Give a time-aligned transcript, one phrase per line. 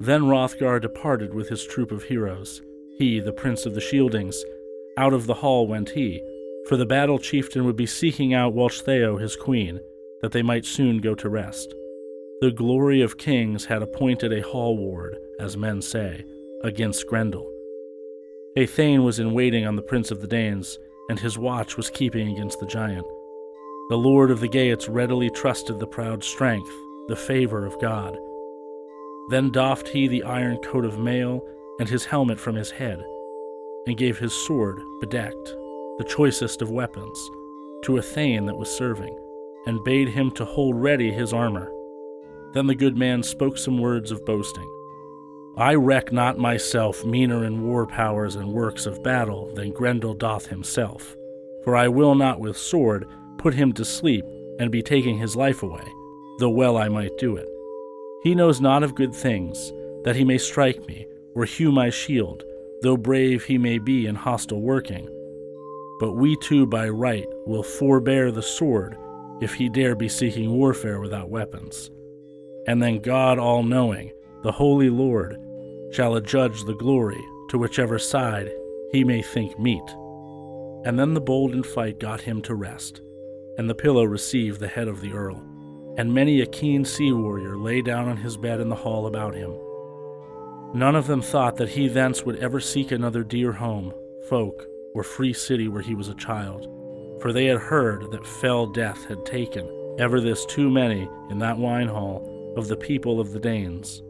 [0.00, 2.62] Then Hrothgar departed with his troop of heroes.
[2.98, 4.36] He, the prince of the Shieldings,
[4.96, 6.22] out of the hall went he,
[6.68, 9.80] for the battle chieftain would be seeking out Wealhtheow his queen,
[10.22, 11.74] that they might soon go to rest.
[12.40, 16.24] The glory of kings had appointed a hall ward, as men say,
[16.62, 17.50] against Grendel.
[18.56, 21.90] A thane was in waiting on the prince of the Danes, and his watch was
[21.90, 23.06] keeping against the giant.
[23.90, 26.70] The lord of the Geats readily trusted the proud strength,
[27.08, 28.16] the favor of God.
[29.28, 31.44] Then doffed he the iron coat of mail
[31.78, 33.02] and his helmet from his head,
[33.86, 35.56] and gave his sword, bedecked,
[35.98, 37.30] the choicest of weapons,
[37.84, 39.18] to a thane that was serving,
[39.66, 41.72] and bade him to hold ready his armor.
[42.52, 44.70] Then the good man spoke some words of boasting.
[45.56, 50.46] I reck not myself meaner in war powers and works of battle than Grendel doth
[50.46, 51.16] himself,
[51.62, 53.06] for I will not with sword
[53.38, 54.24] put him to sleep
[54.58, 55.84] and be taking his life away,
[56.38, 57.48] though well I might do it.
[58.24, 59.70] He knows not of good things,
[60.04, 62.42] that he may strike me, or hew my shield,
[62.80, 65.06] though brave he may be in hostile working.
[66.00, 68.96] But we two by right will forbear the sword,
[69.42, 71.90] if he dare be seeking warfare without weapons.
[72.66, 74.10] And then God all knowing,
[74.42, 75.36] the Holy Lord,
[75.92, 78.50] shall adjudge the glory to whichever side
[78.90, 79.86] he may think meet.
[80.86, 83.02] And then the bold in fight got him to rest,
[83.58, 85.44] and the pillow received the head of the earl
[85.96, 89.34] and many a keen sea warrior lay down on his bed in the hall about
[89.34, 89.54] him.
[90.74, 93.94] None of them thought that he thence would ever seek another dear home,
[94.28, 96.68] folk, or free city where he was a child,
[97.20, 101.58] for they had heard that fell death had taken ever this too many in that
[101.58, 104.02] wine hall of the people of the Danes.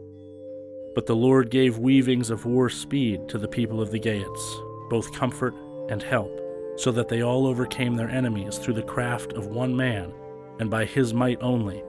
[0.95, 5.13] But the Lord gave weavings of war speed to the people of the Geats, both
[5.13, 5.53] comfort
[5.89, 6.41] and help,
[6.77, 10.11] so that they all overcame their enemies through the craft of one man
[10.59, 11.83] and by his might only.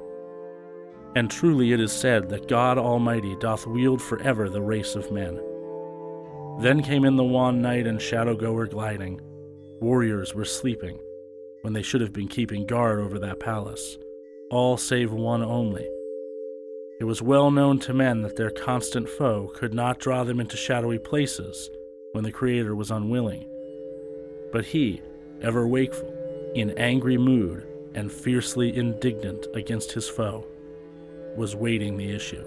[1.15, 5.11] And truly it is said that God Almighty doth wield for ever the race of
[5.11, 5.41] men.
[6.61, 9.21] Then came in the wan night and shadow goer gliding.
[9.81, 10.99] Warriors were sleeping,
[11.63, 13.99] when they should have been keeping guard over that palace,
[14.51, 15.87] all save one only.
[16.99, 20.57] It was well known to men that their constant foe could not draw them into
[20.57, 21.69] shadowy places
[22.13, 23.47] when the Creator was unwilling.
[24.53, 25.03] But he,
[25.43, 26.13] ever wakeful,
[26.55, 27.67] in angry mood,
[27.97, 30.47] and fiercely indignant against his foe,
[31.35, 32.45] was waiting the issue.